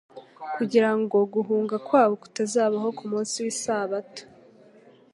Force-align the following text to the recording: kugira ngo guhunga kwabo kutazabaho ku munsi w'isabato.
kugira 0.55 0.89
ngo 0.99 1.17
guhunga 1.33 1.75
kwabo 1.87 2.13
kutazabaho 2.21 2.89
ku 2.97 3.03
munsi 3.11 3.35
w'isabato. 3.43 4.23